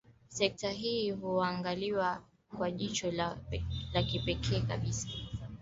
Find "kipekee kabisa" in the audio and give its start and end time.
4.07-5.07